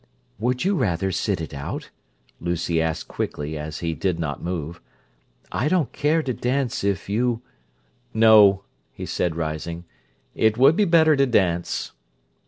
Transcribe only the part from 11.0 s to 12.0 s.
to dance."